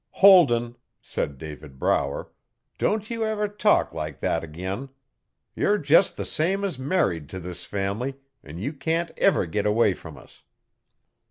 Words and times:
'Holden,' 0.13 0.77
said 0.99 1.37
David 1.37 1.77
Brower, 1.77 2.31
'don't 2.79 3.07
ye 3.11 3.17
never 3.17 3.47
talk 3.47 3.93
like 3.93 4.19
that 4.19 4.43
ag'in. 4.43 4.89
Yer 5.55 5.77
just 5.77 6.17
the 6.17 6.25
same 6.25 6.63
as 6.63 6.79
married 6.79 7.29
t' 7.29 7.37
this 7.37 7.65
family, 7.65 8.15
an' 8.43 8.57
ye 8.57 8.71
can't 8.71 9.11
ever 9.17 9.45
git 9.45 9.67
away 9.67 9.93
from 9.93 10.17
us.' 10.17 10.41